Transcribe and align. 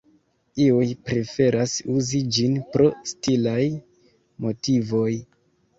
Iuj 0.63 0.87
preferas 1.09 1.75
uzi 1.97 2.23
ĝin 2.39 2.59
pro 2.73 2.91
stilaj 3.13 3.63
motivoj. 4.49 5.11